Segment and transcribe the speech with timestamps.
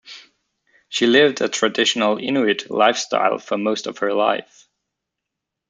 [0.89, 4.67] She lived a traditional Inuit lifestyle for most of her life.